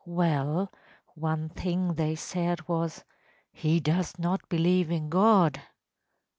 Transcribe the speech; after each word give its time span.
‚ÄĚ 0.01 0.03
“Well, 0.07 0.71
one 1.13 1.49
thing 1.49 1.93
they 1.93 2.15
said 2.15 2.67
was, 2.67 3.03
‚ÄėHe 3.55 3.83
does 3.83 4.17
not 4.17 4.49
believe 4.49 4.89
in 4.89 5.09
God. 5.09 5.61